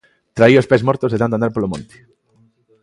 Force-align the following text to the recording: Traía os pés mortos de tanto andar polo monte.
Traía 0.37 0.61
os 0.63 0.69
pés 0.71 0.85
mortos 0.87 1.11
de 1.11 1.19
tanto 1.21 1.35
andar 1.35 1.51
polo 1.53 1.71
monte. 1.73 1.95